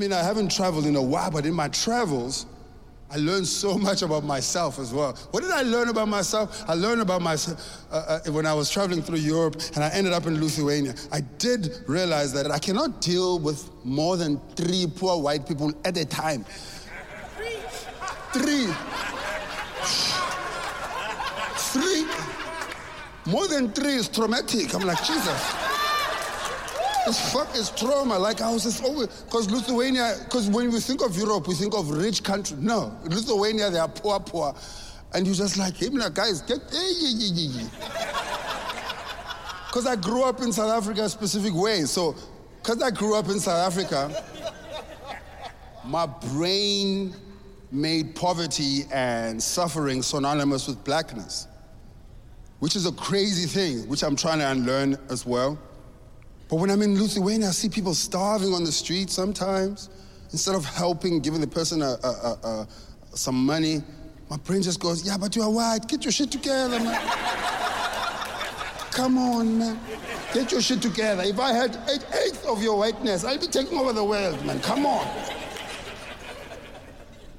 Mean, 0.00 0.12
I 0.14 0.22
haven't 0.22 0.50
traveled 0.50 0.86
in 0.86 0.96
a 0.96 1.02
while, 1.02 1.30
but 1.30 1.44
in 1.44 1.52
my 1.52 1.68
travels, 1.68 2.46
I 3.10 3.18
learned 3.18 3.46
so 3.46 3.76
much 3.88 4.00
about 4.00 4.24
myself 4.24 4.78
as 4.78 4.92
well. 4.94 5.12
What 5.30 5.42
did 5.42 5.52
I 5.52 5.62
learn 5.62 5.90
about 5.90 6.08
myself? 6.08 6.64
I 6.68 6.74
learned 6.74 7.02
about 7.02 7.20
myself 7.20 7.84
uh, 7.92 8.20
uh, 8.26 8.32
when 8.32 8.46
I 8.46 8.54
was 8.54 8.70
traveling 8.70 9.02
through 9.02 9.18
Europe 9.18 9.60
and 9.74 9.84
I 9.84 9.90
ended 9.90 10.14
up 10.14 10.26
in 10.26 10.40
Lithuania. 10.40 10.94
I 11.12 11.20
did 11.20 11.84
realize 11.86 12.32
that 12.32 12.50
I 12.50 12.58
cannot 12.58 13.02
deal 13.02 13.38
with 13.38 13.70
more 13.84 14.16
than 14.16 14.40
three 14.56 14.86
poor 14.86 15.20
white 15.20 15.46
people 15.46 15.72
at 15.84 15.96
a 15.98 16.06
time. 16.06 16.44
Three. 18.32 18.68
Three. 21.72 22.06
More 23.26 23.46
than 23.48 23.70
three 23.72 23.94
is 23.94 24.08
traumatic. 24.08 24.74
I'm 24.74 24.82
like, 24.82 25.04
Jesus. 25.04 25.59
It's 27.06 27.32
fuck 27.32 27.54
is 27.56 27.70
trauma. 27.70 28.18
Like 28.18 28.40
I 28.40 28.52
was 28.52 28.64
just 28.64 28.84
always 28.84 29.08
because 29.22 29.50
Lithuania, 29.50 30.16
because 30.24 30.48
when 30.48 30.70
we 30.70 30.80
think 30.80 31.02
of 31.02 31.16
Europe, 31.16 31.48
we 31.48 31.54
think 31.54 31.74
of 31.74 31.90
rich 31.90 32.22
country. 32.22 32.56
No, 32.60 32.96
Lithuania, 33.04 33.70
they 33.70 33.78
are 33.78 33.88
poor, 33.88 34.20
poor. 34.20 34.54
And 35.12 35.26
you 35.26 35.34
just 35.34 35.56
like 35.56 35.76
him, 35.76 35.94
like 35.94 36.14
guys, 36.14 36.42
get 36.42 36.60
because 39.66 39.86
I 39.86 39.96
grew 39.96 40.24
up 40.24 40.40
in 40.40 40.52
South 40.52 40.70
Africa 40.70 41.04
a 41.04 41.08
specific 41.08 41.54
way. 41.54 41.82
So 41.82 42.14
because 42.62 42.82
I 42.82 42.90
grew 42.90 43.16
up 43.16 43.28
in 43.28 43.40
South 43.40 43.66
Africa, 43.66 44.22
my 45.84 46.06
brain 46.06 47.14
made 47.72 48.14
poverty 48.14 48.84
and 48.92 49.42
suffering 49.42 50.02
synonymous 50.02 50.66
with 50.68 50.84
blackness, 50.84 51.46
which 52.58 52.76
is 52.76 52.84
a 52.86 52.92
crazy 52.92 53.46
thing, 53.46 53.88
which 53.88 54.02
I'm 54.02 54.16
trying 54.16 54.40
to 54.40 54.50
unlearn 54.50 54.98
as 55.08 55.24
well. 55.24 55.58
But 56.50 56.56
when 56.56 56.68
I'm 56.70 56.82
in 56.82 57.00
Lithuania, 57.00 57.48
I 57.48 57.50
see 57.52 57.68
people 57.68 57.94
starving 57.94 58.52
on 58.52 58.64
the 58.64 58.72
street 58.72 59.08
sometimes. 59.08 59.88
Instead 60.32 60.56
of 60.56 60.64
helping, 60.64 61.20
giving 61.20 61.40
the 61.40 61.46
person 61.46 61.80
a, 61.80 61.96
a, 62.02 62.38
a, 62.42 62.68
some 63.14 63.46
money, 63.46 63.82
my 64.28 64.36
brain 64.36 64.60
just 64.60 64.80
goes, 64.80 65.06
yeah, 65.06 65.16
but 65.16 65.36
you 65.36 65.42
are 65.42 65.50
white. 65.50 65.86
Get 65.86 66.04
your 66.04 66.12
shit 66.12 66.32
together, 66.32 66.80
man. 66.80 67.00
Come 68.90 69.16
on, 69.16 69.58
man. 69.58 69.80
Get 70.34 70.50
your 70.50 70.60
shit 70.60 70.82
together. 70.82 71.22
If 71.22 71.38
I 71.38 71.52
had 71.52 71.76
eight 71.88 72.04
eighths 72.12 72.44
of 72.44 72.62
your 72.62 72.76
whiteness, 72.78 73.24
I'd 73.24 73.40
be 73.40 73.46
taking 73.46 73.78
over 73.78 73.92
the 73.92 74.04
world, 74.04 74.44
man. 74.44 74.60
Come 74.60 74.86
on. 74.86 75.06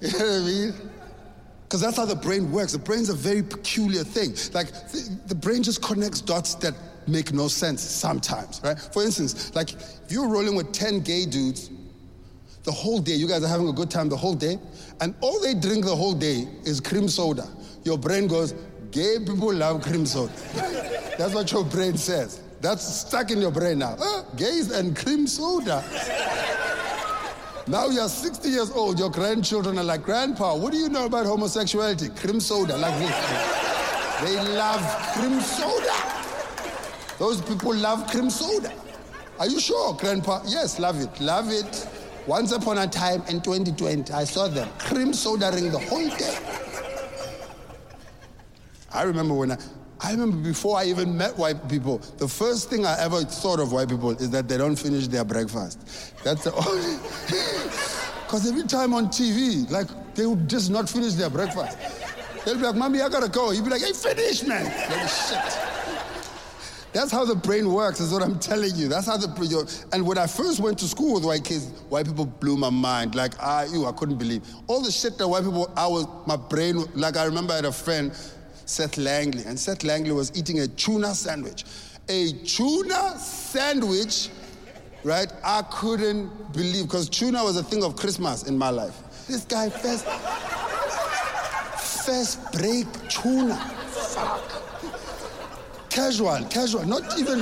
You 0.00 0.10
know 0.10 0.18
what 0.18 0.34
I 0.34 0.38
mean? 0.44 0.91
Because 1.72 1.80
that's 1.80 1.96
how 1.96 2.04
the 2.04 2.14
brain 2.14 2.52
works. 2.52 2.72
The 2.72 2.78
brain's 2.78 3.08
a 3.08 3.14
very 3.14 3.42
peculiar 3.42 4.04
thing. 4.04 4.34
Like, 4.52 4.70
the, 4.90 5.18
the 5.28 5.34
brain 5.34 5.62
just 5.62 5.82
connects 5.82 6.20
dots 6.20 6.54
that 6.56 6.74
make 7.06 7.32
no 7.32 7.48
sense 7.48 7.80
sometimes, 7.80 8.60
right? 8.62 8.78
For 8.78 9.02
instance, 9.02 9.54
like 9.54 9.72
if 9.72 10.12
you're 10.12 10.28
rolling 10.28 10.54
with 10.54 10.70
10 10.72 11.00
gay 11.00 11.24
dudes 11.24 11.70
the 12.64 12.72
whole 12.72 12.98
day, 12.98 13.14
you 13.14 13.26
guys 13.26 13.42
are 13.42 13.48
having 13.48 13.68
a 13.68 13.72
good 13.72 13.90
time 13.90 14.10
the 14.10 14.16
whole 14.18 14.34
day, 14.34 14.58
and 15.00 15.14
all 15.22 15.40
they 15.40 15.54
drink 15.54 15.86
the 15.86 15.96
whole 15.96 16.12
day 16.12 16.46
is 16.66 16.78
cream 16.78 17.08
soda. 17.08 17.48
Your 17.84 17.96
brain 17.96 18.26
goes, 18.26 18.52
gay 18.90 19.16
people 19.18 19.54
love 19.54 19.82
cream 19.82 20.04
soda. 20.04 20.30
That's 21.16 21.32
what 21.32 21.50
your 21.52 21.64
brain 21.64 21.96
says. 21.96 22.42
That's 22.60 22.86
stuck 22.86 23.30
in 23.30 23.40
your 23.40 23.50
brain 23.50 23.78
now. 23.78 23.96
Ah, 23.98 24.26
gays 24.36 24.70
and 24.72 24.94
cream 24.94 25.26
soda. 25.26 25.82
Now 27.68 27.86
you're 27.86 28.08
60 28.08 28.48
years 28.48 28.70
old, 28.72 28.98
your 28.98 29.10
grandchildren 29.10 29.78
are 29.78 29.84
like, 29.84 30.02
Grandpa, 30.02 30.56
what 30.56 30.72
do 30.72 30.78
you 30.78 30.88
know 30.88 31.06
about 31.06 31.26
homosexuality? 31.26 32.08
Cream 32.08 32.40
soda, 32.40 32.76
like 32.76 32.98
this. 32.98 33.60
They 34.22 34.36
love 34.56 34.82
cream 35.14 35.40
soda. 35.40 35.92
Those 37.18 37.40
people 37.40 37.74
love 37.74 38.10
cream 38.10 38.30
soda. 38.30 38.72
Are 39.38 39.46
you 39.46 39.60
sure, 39.60 39.94
Grandpa? 39.94 40.42
Yes, 40.44 40.80
love 40.80 41.00
it. 41.00 41.20
Love 41.20 41.50
it. 41.50 41.88
Once 42.26 42.52
upon 42.52 42.78
a 42.78 42.86
time 42.86 43.22
in 43.28 43.40
2020, 43.40 44.12
I 44.12 44.24
saw 44.24 44.48
them 44.48 44.68
cream 44.78 45.12
soda 45.12 45.50
ring 45.52 45.70
the 45.70 45.78
whole 45.78 46.08
day. 46.08 46.38
I 48.92 49.04
remember 49.04 49.34
when 49.34 49.52
I, 49.52 49.58
I 50.04 50.10
remember 50.10 50.36
before 50.36 50.76
I 50.78 50.84
even 50.84 51.16
met 51.16 51.36
white 51.38 51.68
people, 51.68 51.98
the 52.18 52.26
first 52.26 52.68
thing 52.68 52.84
I 52.84 52.98
ever 53.00 53.20
thought 53.22 53.60
of 53.60 53.72
white 53.72 53.88
people 53.88 54.10
is 54.10 54.30
that 54.30 54.48
they 54.48 54.58
don't 54.58 54.76
finish 54.76 55.06
their 55.06 55.24
breakfast. 55.24 56.14
That's 56.24 56.44
the 56.44 56.52
only. 56.54 56.98
Because 58.32 58.48
every 58.48 58.62
time 58.62 58.94
on 58.94 59.08
TV, 59.08 59.70
like, 59.70 59.88
they 60.14 60.24
would 60.24 60.48
just 60.48 60.70
not 60.70 60.88
finish 60.88 61.12
their 61.12 61.28
breakfast. 61.28 61.76
They'll 62.46 62.54
be 62.54 62.62
like, 62.62 62.76
Mommy, 62.76 63.02
I 63.02 63.10
gotta 63.10 63.28
go. 63.28 63.50
You'd 63.50 63.62
be 63.62 63.68
like, 63.70 63.82
Hey, 63.82 63.92
finish, 63.92 64.42
man. 64.44 64.64
Like, 64.64 65.06
shit. 65.06 65.58
That's 66.94 67.12
how 67.12 67.26
the 67.26 67.34
brain 67.34 67.70
works, 67.70 68.00
is 68.00 68.10
what 68.10 68.22
I'm 68.22 68.38
telling 68.38 68.74
you. 68.74 68.88
That's 68.88 69.06
how 69.06 69.18
the 69.18 69.28
brain. 69.28 69.50
And 69.92 70.06
when 70.06 70.16
I 70.16 70.26
first 70.26 70.60
went 70.60 70.78
to 70.78 70.86
school 70.86 71.12
with 71.14 71.26
white 71.26 71.44
kids, 71.44 71.66
white 71.90 72.06
people 72.06 72.24
blew 72.24 72.56
my 72.56 72.70
mind. 72.70 73.14
Like, 73.14 73.34
ah, 73.38 73.60
I, 73.60 73.64
you, 73.66 73.84
I 73.84 73.92
couldn't 73.92 74.16
believe. 74.16 74.42
All 74.66 74.80
the 74.80 74.90
shit 74.90 75.18
that 75.18 75.28
white 75.28 75.44
people, 75.44 75.70
I 75.76 75.86
was, 75.86 76.06
my 76.26 76.36
brain, 76.36 76.84
like, 76.94 77.18
I 77.18 77.24
remember 77.24 77.52
I 77.52 77.56
had 77.56 77.64
a 77.66 77.72
friend, 77.72 78.12
Seth 78.72 78.96
Langley, 78.96 79.44
and 79.44 79.60
Seth 79.60 79.84
Langley 79.84 80.12
was 80.12 80.32
eating 80.34 80.60
a 80.60 80.66
tuna 80.66 81.14
sandwich. 81.14 81.64
A 82.08 82.32
tuna 82.46 83.18
sandwich, 83.18 84.30
right? 85.04 85.30
I 85.44 85.60
couldn't 85.70 86.54
believe, 86.54 86.84
because 86.84 87.10
tuna 87.10 87.44
was 87.44 87.58
a 87.58 87.62
thing 87.62 87.84
of 87.84 87.96
Christmas 87.96 88.44
in 88.44 88.56
my 88.56 88.70
life. 88.70 88.96
This 89.28 89.44
guy 89.44 89.68
first, 89.68 90.06
first 92.06 92.50
break 92.52 92.86
tuna. 93.10 93.56
Fuck. 93.56 94.40
Casual, 95.90 96.42
casual, 96.48 96.86
not 96.86 97.18
even, 97.18 97.40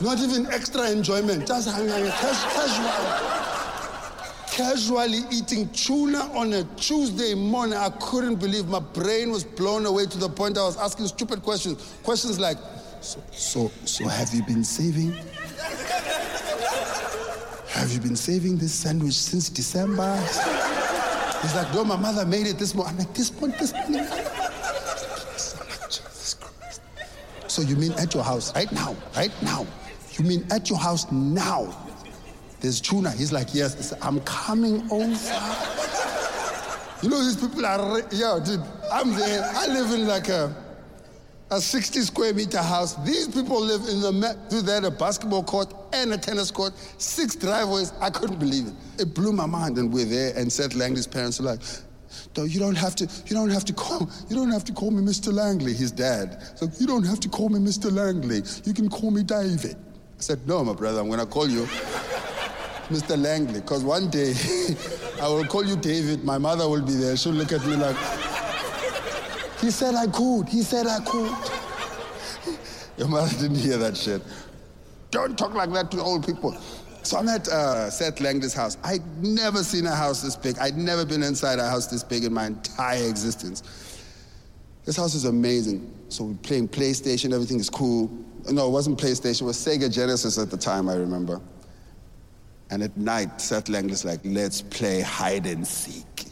not 0.00 0.18
even 0.18 0.46
extra 0.46 0.90
enjoyment, 0.90 1.46
just 1.46 1.68
casual. 1.68 2.08
Casually 4.58 5.20
eating 5.30 5.68
tuna 5.68 6.18
on 6.34 6.52
a 6.52 6.64
Tuesday 6.74 7.32
morning, 7.32 7.78
I 7.78 7.90
couldn't 8.00 8.40
believe 8.40 8.66
my 8.66 8.80
brain 8.80 9.30
was 9.30 9.44
blown 9.44 9.86
away 9.86 10.06
to 10.06 10.18
the 10.18 10.28
point 10.28 10.58
I 10.58 10.62
was 10.62 10.76
asking 10.76 11.06
stupid 11.06 11.44
questions. 11.44 11.94
Questions 12.02 12.40
like, 12.40 12.56
so, 13.00 13.22
so, 13.30 13.70
so 13.84 14.08
have 14.08 14.34
you 14.34 14.42
been 14.42 14.64
saving? 14.64 15.12
Have 17.68 17.92
you 17.92 18.00
been 18.00 18.16
saving 18.16 18.58
this 18.58 18.74
sandwich 18.74 19.14
since 19.14 19.48
December? 19.48 20.16
He's 20.16 21.54
like, 21.54 21.72
no, 21.72 21.84
my 21.84 21.94
mother 21.94 22.26
made 22.26 22.48
it 22.48 22.58
this 22.58 22.74
morning. 22.74 22.94
I'm 22.94 22.98
like, 22.98 23.14
this 23.14 23.30
one, 23.30 23.52
this 23.52 23.72
morning. 23.72 24.08
So 27.46 27.62
you 27.62 27.76
mean 27.76 27.92
at 27.92 28.12
your 28.12 28.24
house 28.24 28.52
right 28.56 28.72
now, 28.72 28.96
right 29.14 29.30
now? 29.40 29.68
You 30.18 30.24
mean 30.24 30.44
at 30.50 30.68
your 30.68 30.80
house 30.80 31.08
now? 31.12 31.87
There's 32.60 32.80
tuna. 32.80 33.10
He's 33.12 33.32
like, 33.32 33.54
yes. 33.54 33.92
I'm 34.02 34.20
coming 34.20 34.86
over. 34.90 35.04
You 37.02 37.08
know, 37.10 37.22
these 37.22 37.36
people 37.36 37.64
are, 37.64 38.00
yeah, 38.10 38.40
dude, 38.44 38.60
I'm 38.92 39.14
there. 39.14 39.48
I 39.54 39.68
live 39.68 39.92
in 39.92 40.08
like 40.08 40.28
a, 40.28 40.52
a 41.50 41.60
60 41.60 42.00
square 42.00 42.34
meter 42.34 42.58
house. 42.60 42.96
These 43.04 43.28
people 43.28 43.60
live 43.60 43.82
in 43.82 44.00
the, 44.00 44.36
dude, 44.50 44.66
they 44.66 44.74
had 44.74 44.84
a 44.84 44.90
basketball 44.90 45.44
court 45.44 45.72
and 45.92 46.12
a 46.12 46.18
tennis 46.18 46.50
court, 46.50 46.72
six 46.98 47.36
driveways. 47.36 47.92
I 48.00 48.10
couldn't 48.10 48.40
believe 48.40 48.66
it. 48.66 49.02
It 49.02 49.14
blew 49.14 49.32
my 49.32 49.46
mind. 49.46 49.78
And 49.78 49.92
we're 49.92 50.06
there, 50.06 50.32
and 50.36 50.52
Seth 50.52 50.74
Langley's 50.74 51.06
parents 51.06 51.38
are 51.38 51.44
like, 51.44 51.60
No, 52.36 52.42
you 52.42 52.58
don't 52.58 52.74
have 52.76 52.96
to. 52.96 53.04
You 53.26 53.36
don't 53.36 53.50
have 53.50 53.64
to 53.66 53.72
call. 53.72 54.10
You 54.28 54.34
don't 54.34 54.50
have 54.50 54.64
to 54.64 54.72
call 54.72 54.90
me 54.90 55.00
Mr. 55.00 55.32
Langley. 55.32 55.74
His 55.74 55.92
dad. 55.92 56.42
So 56.56 56.68
you 56.80 56.86
don't 56.88 57.06
have 57.06 57.20
to 57.20 57.28
call 57.28 57.48
me 57.48 57.60
Mr. 57.60 57.92
Langley. 57.92 58.42
You 58.64 58.74
can 58.74 58.88
call 58.88 59.12
me 59.12 59.22
David. 59.22 59.76
I 59.76 60.20
said, 60.20 60.44
No, 60.48 60.64
my 60.64 60.72
brother. 60.72 60.98
I'm 61.00 61.08
gonna 61.08 61.24
call 61.26 61.48
you 61.48 61.68
Mr. 62.88 63.20
Langley, 63.22 63.60
because 63.60 63.84
one 63.84 64.08
day 64.08 64.32
I 65.22 65.28
will 65.28 65.44
call 65.44 65.64
you 65.64 65.76
David. 65.76 66.24
My 66.24 66.38
mother 66.38 66.68
will 66.68 66.80
be 66.80 66.94
there. 66.94 67.16
She'll 67.16 67.32
look 67.32 67.52
at 67.52 67.64
me 67.66 67.76
like. 67.76 67.96
He 69.60 69.70
said 69.70 69.94
I 69.94 70.06
could. 70.06 70.48
He 70.48 70.62
said 70.62 70.86
I 70.86 71.00
could. 71.00 72.56
Your 72.96 73.08
mother 73.08 73.30
didn't 73.38 73.58
hear 73.58 73.76
that 73.76 73.96
shit. 73.96 74.22
Don't 75.10 75.36
talk 75.38 75.54
like 75.54 75.72
that 75.72 75.90
to 75.90 76.00
old 76.00 76.26
people. 76.26 76.56
So 77.02 77.18
I'm 77.18 77.28
at 77.28 77.46
uh, 77.48 77.90
Seth 77.90 78.20
Langley's 78.20 78.54
house. 78.54 78.76
I'd 78.82 79.04
never 79.22 79.62
seen 79.62 79.86
a 79.86 79.94
house 79.94 80.22
this 80.22 80.36
big. 80.36 80.58
I'd 80.58 80.76
never 80.76 81.04
been 81.04 81.22
inside 81.22 81.58
a 81.58 81.68
house 81.68 81.86
this 81.86 82.02
big 82.02 82.24
in 82.24 82.32
my 82.32 82.46
entire 82.46 83.08
existence. 83.08 83.62
This 84.84 84.96
house 84.96 85.14
is 85.14 85.24
amazing. 85.26 85.92
So 86.08 86.24
we're 86.24 86.34
playing 86.36 86.68
PlayStation, 86.68 87.34
everything 87.34 87.60
is 87.60 87.68
cool. 87.68 88.10
No, 88.50 88.66
it 88.66 88.70
wasn't 88.70 88.98
PlayStation, 88.98 89.42
it 89.42 89.44
was 89.44 89.58
Sega 89.58 89.92
Genesis 89.92 90.38
at 90.38 90.50
the 90.50 90.56
time, 90.56 90.88
I 90.88 90.94
remember. 90.94 91.40
And 92.70 92.82
at 92.82 92.96
night, 92.96 93.40
Seth 93.40 93.68
Langley's 93.68 94.04
like, 94.04 94.20
let's 94.24 94.60
play 94.60 95.00
hide 95.00 95.46
and 95.46 95.66
seek. 95.66 96.24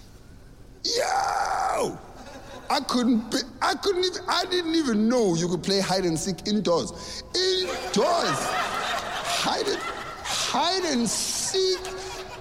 Yo! 0.85 1.99
I 2.69 2.81
couldn't, 2.81 3.31
be, 3.31 3.39
I 3.63 3.75
couldn't 3.75 4.05
even, 4.05 4.23
I 4.29 4.45
didn't 4.51 4.75
even 4.75 5.09
know 5.09 5.35
you 5.35 5.49
could 5.49 5.63
play 5.63 5.81
hide 5.81 6.05
and 6.05 6.19
seek 6.19 6.47
indoors. 6.47 7.23
Indoors! 7.35 8.39
Hide 9.39 9.67
and, 9.67 9.81
hide 9.81 10.85
and 10.85 11.09
seek 11.09 11.79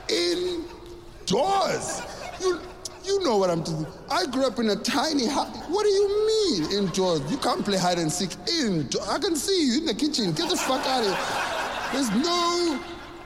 indoors. 0.10 2.02
You, 2.42 2.60
you 3.06 3.24
know 3.24 3.38
what 3.38 3.50
I'm 3.50 3.62
doing. 3.64 3.86
I 4.10 4.26
grew 4.26 4.46
up 4.48 4.60
in 4.60 4.70
a 4.70 4.76
tiny 4.76 5.28
house. 5.28 5.56
What 5.68 5.84
do 5.84 5.90
you 5.90 6.28
mean 6.28 6.72
indoors? 6.80 7.22
You 7.32 7.38
can't 7.38 7.64
play 7.64 7.78
hide 7.78 8.00
and 8.00 8.12
seek 8.12 8.32
indoors. 8.62 9.08
I 9.08 9.20
can 9.20 9.36
see 9.36 9.68
you 9.68 9.78
in 9.80 9.86
the 9.86 9.94
kitchen. 9.94 10.34
Get 10.34 10.50
the 10.50 10.58
fuck 10.58 10.86
out 10.86 11.04
of 11.04 11.08
here. 11.08 11.46
There's 11.94 12.10
no, 12.26 12.65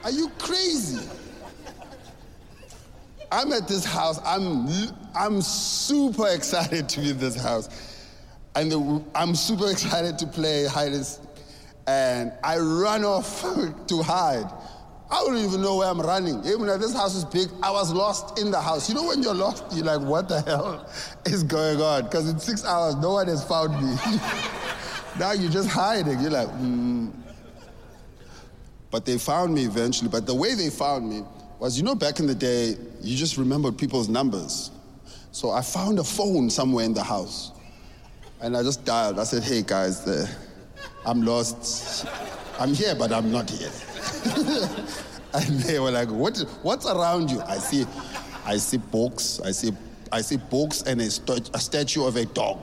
are 0.09 0.11
you 0.11 0.29
crazy? 0.39 1.07
I'm 3.31 3.53
at 3.53 3.67
this 3.67 3.85
house. 3.85 4.19
I'm, 4.25 4.67
I'm 5.15 5.39
super 5.39 6.27
excited 6.29 6.89
to 6.89 7.00
be 7.00 7.11
in 7.11 7.19
this 7.19 7.39
house. 7.39 7.69
And 8.56 8.71
the, 8.71 9.03
I'm 9.13 9.35
super 9.35 9.69
excited 9.69 10.17
to 10.19 10.27
play 10.27 10.65
hide 10.65 10.94
and. 11.88 12.31
I 12.44 12.57
run 12.57 13.06
off 13.06 13.41
to 13.88 14.01
hide. 14.01 14.51
I 15.11 15.23
don't 15.23 15.38
even 15.38 15.61
know 15.61 15.77
where 15.77 15.88
I'm 15.88 16.01
running. 16.01 16.39
Even 16.45 16.65
though 16.65 16.77
this 16.77 16.94
house 16.94 17.15
is 17.15 17.25
big, 17.25 17.50
I 17.61 17.69
was 17.69 17.94
lost 17.94 18.39
in 18.39 18.50
the 18.50 18.59
house. 18.59 18.89
You 18.89 18.95
know 18.95 19.06
when 19.06 19.21
you're 19.21 19.35
lost, 19.35 19.63
you're 19.73 19.85
like, 19.85 20.01
what 20.01 20.27
the 20.27 20.41
hell 20.41 20.88
is 21.25 21.44
going 21.44 21.81
on? 21.81 22.03
Because 22.03 22.27
in 22.29 22.39
six 22.39 22.65
hours, 22.65 22.95
no 22.95 23.13
one 23.13 23.27
has 23.27 23.44
found 23.44 23.73
me. 23.73 23.95
now 25.19 25.33
you're 25.33 25.51
just 25.51 25.69
hiding. 25.69 26.19
You're 26.19 26.31
like, 26.31 26.50
mm. 26.50 27.11
But 28.91 29.06
they 29.06 29.18
found 29.18 29.53
me 29.53 29.65
eventually. 29.65 30.09
But 30.09 30.25
the 30.25 30.33
way 30.33 30.56
they 30.56 30.69
found 30.69 31.09
me 31.09 31.24
was, 31.59 31.77
you 31.77 31.83
know, 31.83 31.95
back 31.95 32.19
in 32.19 32.27
the 32.27 32.36
day, 32.36 32.75
you 33.01 33.15
just 33.15 33.38
remembered 33.38 33.77
people's 33.77 34.09
numbers. 34.09 34.71
So 35.31 35.51
I 35.51 35.62
found 35.62 36.00
a 36.00 36.03
phone 36.03 36.50
somewhere 36.50 36.86
in 36.86 36.94
the 36.94 37.03
house. 37.03 37.51
And 38.41 38.56
I 38.56 38.63
just 38.63 38.86
dialed. 38.86 39.19
I 39.19 39.25
said, 39.25 39.44
hey 39.44 39.62
guys, 39.62 40.07
uh, 40.07 40.27
I'm 41.06 41.21
lost. 41.21 42.07
I'm 42.57 42.74
here, 42.74 42.95
but 42.95 43.12
I'm 43.12 43.31
not 43.31 43.50
here. 43.50 43.71
and 45.33 45.59
they 45.59 45.80
were 45.80 45.92
like, 45.92 46.09
what, 46.09 46.38
what's 46.63 46.85
around 46.85 47.30
you? 47.30 47.42
I 47.42 47.57
see, 47.57 47.85
I 48.45 48.57
see 48.57 48.77
books. 48.77 49.39
I 49.44 49.51
see, 49.51 49.71
I 50.12 50.21
see 50.21 50.38
books 50.38 50.81
and 50.83 51.01
a, 51.01 51.06
a 51.06 51.59
statue 51.59 52.06
of 52.06 52.15
a 52.15 52.25
dog. 52.25 52.57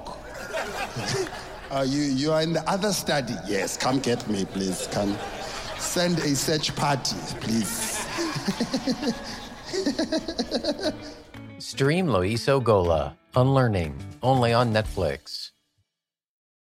uh, 1.71 1.85
you, 1.87 2.03
you 2.03 2.33
are 2.33 2.43
in 2.43 2.53
the 2.53 2.69
other 2.69 2.93
study. 2.93 3.35
Yes, 3.47 3.77
come 3.77 4.01
get 4.01 4.27
me, 4.29 4.45
please. 4.47 4.89
Come. 4.91 5.17
Send 5.79 6.19
a 6.19 6.35
search 6.35 6.75
party, 6.75 7.17
please. 7.41 8.07
Stream 11.59 12.07
Loyiso 12.07 12.63
Gola, 12.63 13.17
Unlearning, 13.35 13.95
only 14.23 14.53
on 14.53 14.73
Netflix. 14.73 15.51